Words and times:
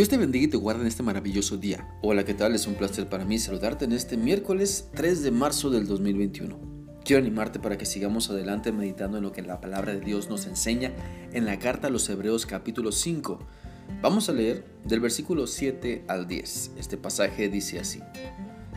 Dios 0.00 0.08
te 0.08 0.16
bendiga 0.16 0.46
y 0.46 0.48
te 0.48 0.56
guarde 0.56 0.80
en 0.80 0.86
este 0.86 1.02
maravilloso 1.02 1.58
día. 1.58 1.86
Hola, 2.00 2.24
¿qué 2.24 2.32
tal? 2.32 2.54
Es 2.54 2.66
un 2.66 2.72
placer 2.72 3.10
para 3.10 3.26
mí 3.26 3.38
saludarte 3.38 3.84
en 3.84 3.92
este 3.92 4.16
miércoles 4.16 4.88
3 4.94 5.22
de 5.22 5.30
marzo 5.30 5.68
del 5.68 5.86
2021. 5.86 6.58
Quiero 7.04 7.20
animarte 7.20 7.58
para 7.58 7.76
que 7.76 7.84
sigamos 7.84 8.30
adelante 8.30 8.72
meditando 8.72 9.18
en 9.18 9.24
lo 9.24 9.32
que 9.32 9.42
la 9.42 9.60
palabra 9.60 9.92
de 9.92 10.00
Dios 10.00 10.30
nos 10.30 10.46
enseña 10.46 10.94
en 11.34 11.44
la 11.44 11.58
carta 11.58 11.88
a 11.88 11.90
los 11.90 12.08
Hebreos 12.08 12.46
capítulo 12.46 12.92
5. 12.92 13.40
Vamos 14.00 14.30
a 14.30 14.32
leer 14.32 14.64
del 14.86 15.00
versículo 15.00 15.46
7 15.46 16.06
al 16.08 16.26
10. 16.26 16.70
Este 16.78 16.96
pasaje 16.96 17.50
dice 17.50 17.78
así. 17.78 18.00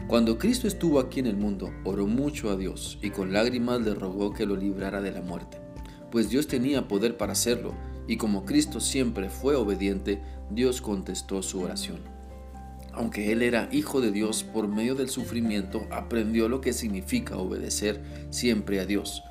Cuando 0.10 0.38
Cristo 0.38 0.68
estuvo 0.68 1.00
aquí 1.00 1.22
en 1.22 1.28
el 1.28 1.38
mundo, 1.38 1.72
oró 1.86 2.06
mucho 2.06 2.50
a 2.50 2.58
Dios 2.58 3.00
y 3.02 3.12
con 3.12 3.32
lágrimas 3.32 3.80
le 3.80 3.96
rogó 3.96 4.34
que 4.34 4.46
lo 4.46 4.58
librara 4.58 5.02
de 5.02 5.14
la 5.14 5.22
muerte, 5.22 5.58
pues 6.12 6.30
Dios 6.30 6.48
tenía 6.48 6.90
poder 6.90 7.16
para 7.16 7.32
hacerlo 7.32 7.74
y 8.08 8.18
como 8.18 8.46
Cristo 8.46 8.80
siempre 8.80 9.30
fue 9.30 9.56
obediente, 9.56 10.22
Dios 10.50 10.82
contestó 10.82 11.42
su 11.42 11.62
oración. 11.62 12.00
Aunque 12.94 13.32
Él 13.32 13.42
era 13.42 13.70
hijo 13.72 14.02
de 14.02 14.12
Dios, 14.12 14.44
por 14.44 14.68
medio 14.68 14.94
del 14.96 15.10
sufrimiento 15.10 15.88
aprendió 15.90 16.48
lo 16.48 16.62
que 16.62 16.74
significa 16.74 17.38
obedecer 17.38 18.04
siempre 18.30 18.80
a 18.80 18.86
Dios. 18.86 19.24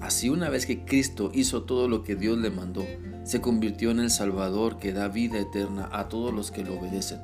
Así 0.00 0.30
una 0.30 0.48
vez 0.48 0.66
que 0.66 0.84
Cristo 0.84 1.30
hizo 1.34 1.64
todo 1.64 1.88
lo 1.88 2.02
que 2.02 2.16
Dios 2.16 2.38
le 2.38 2.50
mandó, 2.50 2.84
se 3.24 3.40
convirtió 3.40 3.90
en 3.90 4.00
el 4.00 4.10
Salvador 4.10 4.78
que 4.78 4.92
da 4.92 5.08
vida 5.08 5.38
eterna 5.38 5.88
a 5.92 6.08
todos 6.08 6.32
los 6.32 6.50
que 6.50 6.64
lo 6.64 6.78
obedecen. 6.78 7.20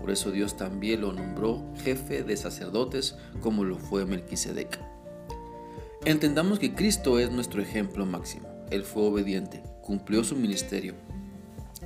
Por 0.00 0.10
eso 0.10 0.30
Dios 0.30 0.56
también 0.56 1.02
lo 1.02 1.12
nombró 1.12 1.62
jefe 1.84 2.22
de 2.22 2.36
sacerdotes 2.36 3.16
como 3.40 3.64
lo 3.64 3.78
fue 3.78 4.06
Melquisedec. 4.06 4.80
Entendamos 6.04 6.58
que 6.58 6.74
Cristo 6.74 7.18
es 7.18 7.30
nuestro 7.30 7.60
ejemplo 7.60 8.06
máximo. 8.06 8.48
Él 8.70 8.84
fue 8.84 9.04
obediente, 9.04 9.62
cumplió 9.86 10.24
su 10.24 10.34
ministerio. 10.34 10.94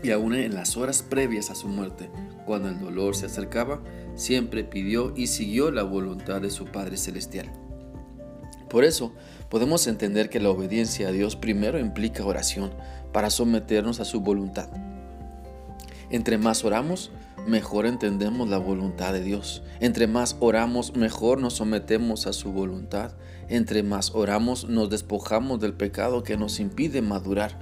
Y 0.03 0.11
aún 0.11 0.35
en 0.35 0.55
las 0.55 0.79
horas 0.79 1.03
previas 1.03 1.51
a 1.51 1.55
su 1.55 1.69
muerte, 1.69 2.09
cuando 2.47 2.70
el 2.70 2.81
dolor 2.81 3.15
se 3.15 3.27
acercaba, 3.27 3.83
siempre 4.15 4.65
pidió 4.65 5.12
y 5.15 5.27
siguió 5.27 5.70
la 5.70 5.83
voluntad 5.83 6.41
de 6.41 6.51
su 6.51 6.65
Padre 6.65 6.97
Celestial. 6.97 7.53
Por 8.70 8.84
eso, 8.84 9.12
podemos 9.51 9.87
entender 9.87 10.31
que 10.31 10.41
la 10.41 10.48
obediencia 10.48 11.09
a 11.09 11.12
Dios 11.12 11.37
primero 11.37 11.79
implica 11.79 12.25
oración 12.25 12.73
para 13.12 13.29
someternos 13.29 14.01
a 14.01 14.07
su 14.07 14.20
voluntad. 14.20 14.70
Entre 16.09 16.39
más 16.39 16.64
oramos, 16.64 17.11
mejor 17.47 17.85
entendemos 17.85 18.48
la 18.48 18.59
voluntad 18.59 19.12
de 19.12 19.23
Dios. 19.23 19.62
Entre 19.81 20.07
más 20.07 20.37
oramos, 20.41 20.97
mejor 20.97 21.39
nos 21.39 21.55
sometemos 21.55 22.27
a 22.27 22.33
su 22.33 22.53
voluntad. 22.53 23.12
Entre 23.48 23.83
más 23.83 24.12
oramos, 24.14 24.69
nos 24.69 24.89
despojamos 24.89 25.61
del 25.61 25.75
pecado 25.75 26.23
que 26.23 26.39
nos 26.39 26.61
impide 26.61 27.03
madurar. 27.03 27.59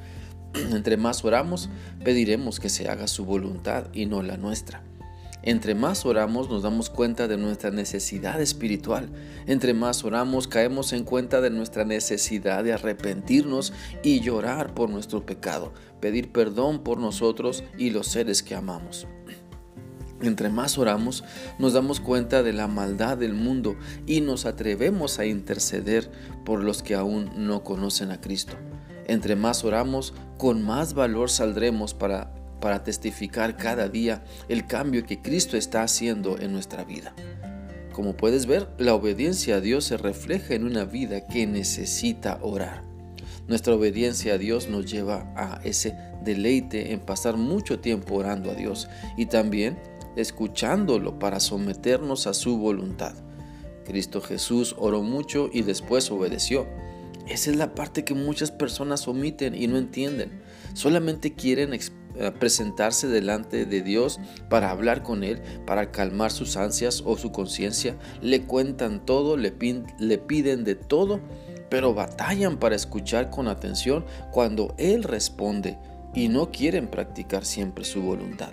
Entre 0.54 0.96
más 0.96 1.24
oramos, 1.24 1.68
pediremos 2.04 2.60
que 2.60 2.68
se 2.68 2.88
haga 2.88 3.06
su 3.06 3.24
voluntad 3.24 3.86
y 3.92 4.06
no 4.06 4.22
la 4.22 4.36
nuestra. 4.36 4.82
Entre 5.42 5.74
más 5.74 6.04
oramos 6.04 6.50
nos 6.50 6.62
damos 6.62 6.90
cuenta 6.90 7.28
de 7.28 7.36
nuestra 7.36 7.70
necesidad 7.70 8.40
espiritual. 8.40 9.08
Entre 9.46 9.72
más 9.72 10.04
oramos 10.04 10.48
caemos 10.48 10.92
en 10.92 11.04
cuenta 11.04 11.40
de 11.40 11.50
nuestra 11.50 11.84
necesidad 11.84 12.64
de 12.64 12.72
arrepentirnos 12.72 13.72
y 14.02 14.20
llorar 14.20 14.74
por 14.74 14.90
nuestro 14.90 15.24
pecado, 15.24 15.72
pedir 16.00 16.32
perdón 16.32 16.82
por 16.82 16.98
nosotros 16.98 17.62
y 17.78 17.90
los 17.90 18.08
seres 18.08 18.42
que 18.42 18.56
amamos. 18.56 19.06
Entre 20.20 20.48
más 20.48 20.76
oramos, 20.76 21.22
nos 21.60 21.72
damos 21.72 22.00
cuenta 22.00 22.42
de 22.42 22.52
la 22.52 22.66
maldad 22.66 23.16
del 23.16 23.34
mundo 23.34 23.76
y 24.06 24.20
nos 24.20 24.44
atrevemos 24.44 25.20
a 25.20 25.26
interceder 25.26 26.10
por 26.44 26.64
los 26.64 26.82
que 26.82 26.96
aún 26.96 27.30
no 27.36 27.62
conocen 27.62 28.10
a 28.10 28.20
Cristo. 28.20 28.56
Entre 29.08 29.34
más 29.34 29.64
oramos, 29.64 30.14
con 30.36 30.62
más 30.62 30.94
valor 30.94 31.30
saldremos 31.30 31.94
para, 31.94 32.32
para 32.60 32.84
testificar 32.84 33.56
cada 33.56 33.88
día 33.88 34.22
el 34.48 34.66
cambio 34.66 35.04
que 35.04 35.20
Cristo 35.20 35.56
está 35.56 35.82
haciendo 35.82 36.38
en 36.38 36.52
nuestra 36.52 36.84
vida. 36.84 37.14
Como 37.92 38.16
puedes 38.16 38.46
ver, 38.46 38.68
la 38.78 38.94
obediencia 38.94 39.56
a 39.56 39.60
Dios 39.60 39.86
se 39.86 39.96
refleja 39.96 40.54
en 40.54 40.64
una 40.64 40.84
vida 40.84 41.26
que 41.26 41.46
necesita 41.46 42.38
orar. 42.42 42.84
Nuestra 43.48 43.74
obediencia 43.74 44.34
a 44.34 44.38
Dios 44.38 44.68
nos 44.68 44.88
lleva 44.90 45.32
a 45.34 45.60
ese 45.64 45.96
deleite 46.22 46.92
en 46.92 47.00
pasar 47.00 47.36
mucho 47.36 47.80
tiempo 47.80 48.16
orando 48.16 48.50
a 48.50 48.54
Dios 48.54 48.88
y 49.16 49.26
también 49.26 49.78
escuchándolo 50.16 51.18
para 51.18 51.40
someternos 51.40 52.26
a 52.26 52.34
su 52.34 52.58
voluntad. 52.58 53.14
Cristo 53.84 54.20
Jesús 54.20 54.76
oró 54.78 55.02
mucho 55.02 55.48
y 55.52 55.62
después 55.62 56.10
obedeció. 56.10 56.66
Esa 57.28 57.50
es 57.50 57.56
la 57.56 57.74
parte 57.74 58.04
que 58.04 58.14
muchas 58.14 58.50
personas 58.50 59.06
omiten 59.06 59.54
y 59.54 59.66
no 59.66 59.76
entienden. 59.76 60.40
Solamente 60.72 61.34
quieren 61.34 61.74
eh, 61.74 61.80
presentarse 62.38 63.06
delante 63.06 63.66
de 63.66 63.82
Dios 63.82 64.18
para 64.48 64.70
hablar 64.70 65.02
con 65.02 65.22
Él, 65.22 65.42
para 65.66 65.90
calmar 65.90 66.30
sus 66.30 66.56
ansias 66.56 67.02
o 67.04 67.18
su 67.18 67.30
conciencia. 67.30 67.96
Le 68.22 68.42
cuentan 68.42 69.04
todo, 69.04 69.36
le, 69.36 69.52
le 69.98 70.18
piden 70.18 70.64
de 70.64 70.74
todo, 70.74 71.20
pero 71.68 71.92
batallan 71.92 72.58
para 72.58 72.76
escuchar 72.76 73.28
con 73.28 73.46
atención 73.46 74.06
cuando 74.32 74.74
Él 74.78 75.02
responde 75.02 75.78
y 76.14 76.28
no 76.28 76.50
quieren 76.50 76.88
practicar 76.88 77.44
siempre 77.44 77.84
su 77.84 78.00
voluntad. 78.00 78.52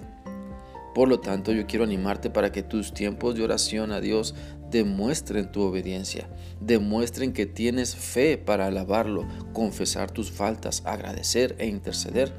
Por 0.95 1.09
lo 1.09 1.19
tanto, 1.19 1.51
yo 1.51 1.67
quiero 1.67 1.83
animarte 1.83 2.29
para 2.29 2.53
que 2.53 2.63
tus 2.63 2.93
tiempos 2.93 3.35
de 3.35 3.43
oración 3.43 3.91
a 3.91 3.99
Dios 3.99 4.33
demuestren 4.71 5.51
tu 5.51 5.61
obediencia, 5.61 6.29
demuestren 6.61 7.33
que 7.33 7.45
tienes 7.45 7.97
fe 7.97 8.37
para 8.37 8.67
alabarlo, 8.67 9.27
confesar 9.51 10.09
tus 10.09 10.31
faltas, 10.31 10.83
agradecer 10.85 11.53
e 11.59 11.67
interceder, 11.67 12.31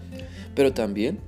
pero 0.54 0.72
también 0.72 1.20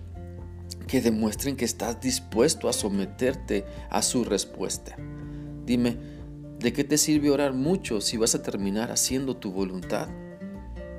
que 0.86 1.02
demuestren 1.02 1.54
que 1.54 1.66
estás 1.66 2.00
dispuesto 2.00 2.66
a 2.66 2.72
someterte 2.72 3.66
a 3.90 4.00
su 4.00 4.24
respuesta. 4.24 4.96
Dime, 5.66 5.98
¿de 6.58 6.72
qué 6.72 6.82
te 6.82 6.96
sirve 6.96 7.28
orar 7.28 7.52
mucho 7.52 8.00
si 8.00 8.16
vas 8.16 8.34
a 8.34 8.42
terminar 8.42 8.90
haciendo 8.90 9.36
tu 9.36 9.52
voluntad? 9.52 10.08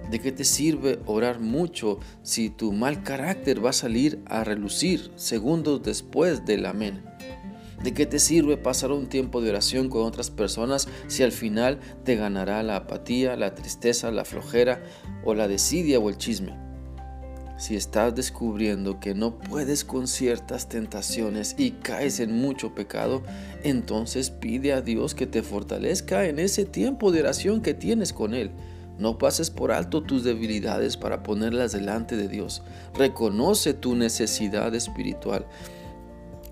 ¿De 0.10 0.20
qué 0.20 0.32
te 0.32 0.44
sirve 0.44 1.00
orar 1.06 1.40
mucho 1.40 2.00
si 2.24 2.50
tu 2.50 2.72
mal 2.74 3.04
carácter 3.04 3.64
va 3.64 3.70
a 3.70 3.74
salir 3.74 4.20
a 4.26 4.44
relucir 4.44 5.12
segundos 5.16 5.84
después 5.84 6.46
del 6.46 6.66
amén? 6.66 7.04
¿De 7.84 7.94
qué 7.94 8.06
te 8.06 8.20
sirve 8.20 8.58
pasar 8.58 8.92
un 8.92 9.08
tiempo 9.08 9.40
de 9.40 9.52
oración 9.52 9.88
con 9.88 10.02
otras 10.02 10.32
personas 10.32 10.88
si 11.08 11.24
al 11.24 11.32
final 11.32 11.80
te 12.04 12.16
ganará 12.16 12.64
la 12.64 12.76
apatía, 12.76 13.38
la 13.38 13.54
tristeza, 13.54 14.12
la 14.12 14.26
flojera 14.26 14.82
o 15.24 15.36
la 15.36 15.48
desidia 15.48 16.00
o 16.00 16.10
el 16.10 16.18
chisme? 16.18 16.58
Si 17.60 17.76
estás 17.76 18.16
descubriendo 18.16 19.00
que 19.00 19.14
no 19.14 19.38
puedes 19.38 19.84
con 19.84 20.08
ciertas 20.08 20.70
tentaciones 20.70 21.56
y 21.58 21.72
caes 21.72 22.20
en 22.20 22.34
mucho 22.34 22.74
pecado, 22.74 23.22
entonces 23.64 24.30
pide 24.30 24.74
a 24.74 24.82
Dios 24.82 25.14
que 25.14 25.28
te 25.28 25.44
fortalezca 25.44 26.26
en 26.26 26.40
ese 26.40 26.66
tiempo 26.66 27.12
de 27.12 27.20
oración 27.20 27.62
que 27.62 27.74
tienes 27.74 28.12
con 28.12 28.34
Él. 28.34 28.52
No 29.00 29.18
pases 29.18 29.50
por 29.50 29.72
alto 29.72 30.04
tus 30.04 30.26
debilidades 30.26 30.98
para 30.98 31.24
ponerlas 31.24 31.72
delante 31.72 32.18
de 32.18 32.28
Dios. 32.28 32.62
Reconoce 32.94 33.74
tu 33.74 33.96
necesidad 33.96 34.76
espiritual. 34.76 35.46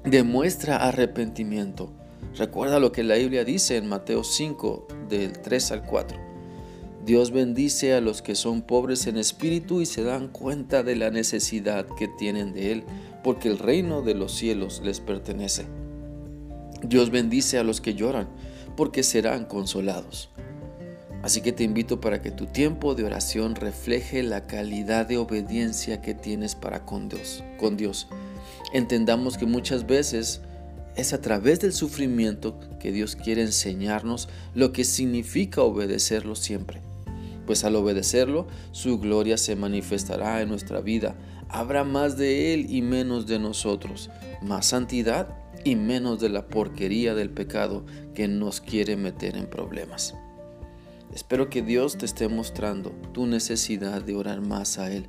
Demuestra 0.05 0.77
arrepentimiento. 0.77 1.91
Recuerda 2.37 2.79
lo 2.79 2.93
que 2.93 3.03
la 3.03 3.15
Biblia 3.15 3.43
dice 3.43 3.75
en 3.75 3.87
Mateo 3.87 4.23
5, 4.23 4.87
del 5.09 5.33
3 5.33 5.71
al 5.73 5.83
4. 5.83 6.17
Dios 7.05 7.31
bendice 7.31 7.93
a 7.93 8.01
los 8.01 8.21
que 8.21 8.35
son 8.35 8.61
pobres 8.61 9.07
en 9.07 9.17
espíritu 9.17 9.81
y 9.81 9.85
se 9.85 10.03
dan 10.03 10.29
cuenta 10.29 10.83
de 10.83 10.95
la 10.95 11.09
necesidad 11.09 11.85
que 11.97 12.07
tienen 12.07 12.53
de 12.53 12.71
Él, 12.71 12.83
porque 13.23 13.49
el 13.49 13.57
reino 13.57 14.01
de 14.01 14.13
los 14.13 14.33
cielos 14.33 14.81
les 14.85 15.01
pertenece. 15.01 15.65
Dios 16.83 17.09
bendice 17.09 17.57
a 17.57 17.63
los 17.63 17.81
que 17.81 17.93
lloran, 17.93 18.29
porque 18.77 19.03
serán 19.03 19.45
consolados. 19.45 20.29
Así 21.23 21.41
que 21.41 21.51
te 21.51 21.63
invito 21.63 21.99
para 21.99 22.21
que 22.21 22.31
tu 22.31 22.45
tiempo 22.45 22.95
de 22.95 23.03
oración 23.03 23.55
refleje 23.55 24.23
la 24.23 24.45
calidad 24.45 25.07
de 25.07 25.17
obediencia 25.17 26.01
que 26.01 26.13
tienes 26.13 26.55
para 26.55 26.85
con 26.85 27.09
Dios. 27.09 27.43
Con 27.59 27.75
Dios. 27.75 28.07
Entendamos 28.73 29.37
que 29.37 29.45
muchas 29.45 29.87
veces 29.87 30.41
es 30.95 31.13
a 31.13 31.21
través 31.21 31.59
del 31.59 31.73
sufrimiento 31.73 32.59
que 32.79 32.91
Dios 32.91 33.15
quiere 33.15 33.41
enseñarnos 33.41 34.29
lo 34.53 34.71
que 34.71 34.83
significa 34.83 35.61
obedecerlo 35.61 36.35
siempre. 36.35 36.81
Pues 37.45 37.63
al 37.63 37.75
obedecerlo, 37.75 38.47
su 38.71 38.99
gloria 38.99 39.37
se 39.37 39.55
manifestará 39.55 40.41
en 40.41 40.49
nuestra 40.49 40.81
vida. 40.81 41.15
Habrá 41.49 41.83
más 41.83 42.17
de 42.17 42.53
Él 42.53 42.65
y 42.69 42.81
menos 42.81 43.25
de 43.25 43.39
nosotros, 43.39 44.09
más 44.41 44.65
santidad 44.65 45.37
y 45.63 45.75
menos 45.75 46.19
de 46.19 46.29
la 46.29 46.47
porquería 46.47 47.15
del 47.15 47.29
pecado 47.29 47.85
que 48.13 48.27
nos 48.27 48.59
quiere 48.59 48.97
meter 48.97 49.37
en 49.37 49.49
problemas. 49.49 50.13
Espero 51.13 51.49
que 51.49 51.61
Dios 51.61 51.97
te 51.97 52.05
esté 52.05 52.27
mostrando 52.27 52.91
tu 53.13 53.25
necesidad 53.25 54.01
de 54.01 54.15
orar 54.15 54.41
más 54.41 54.77
a 54.77 54.91
Él, 54.91 55.07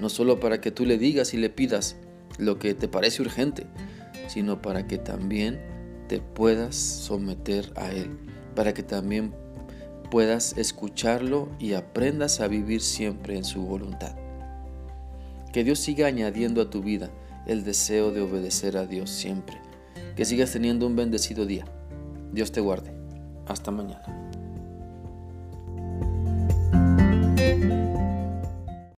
no 0.00 0.08
solo 0.08 0.40
para 0.40 0.60
que 0.60 0.70
tú 0.70 0.86
le 0.86 0.98
digas 0.98 1.34
y 1.34 1.36
le 1.36 1.50
pidas 1.50 1.96
lo 2.38 2.58
que 2.58 2.74
te 2.74 2.88
parece 2.88 3.22
urgente, 3.22 3.66
sino 4.28 4.62
para 4.62 4.86
que 4.86 4.98
también 4.98 5.60
te 6.08 6.20
puedas 6.20 6.76
someter 6.76 7.72
a 7.76 7.90
Él, 7.90 8.10
para 8.54 8.74
que 8.74 8.82
también 8.82 9.34
puedas 10.10 10.56
escucharlo 10.56 11.48
y 11.58 11.74
aprendas 11.74 12.40
a 12.40 12.48
vivir 12.48 12.80
siempre 12.80 13.36
en 13.36 13.44
su 13.44 13.62
voluntad. 13.62 14.16
Que 15.52 15.64
Dios 15.64 15.80
siga 15.80 16.06
añadiendo 16.06 16.62
a 16.62 16.70
tu 16.70 16.82
vida 16.82 17.10
el 17.46 17.64
deseo 17.64 18.12
de 18.12 18.20
obedecer 18.20 18.76
a 18.76 18.86
Dios 18.86 19.10
siempre. 19.10 19.60
Que 20.14 20.24
sigas 20.24 20.52
teniendo 20.52 20.86
un 20.86 20.96
bendecido 20.96 21.46
día. 21.46 21.64
Dios 22.32 22.52
te 22.52 22.60
guarde. 22.60 22.92
Hasta 23.46 23.70
mañana. 23.70 24.30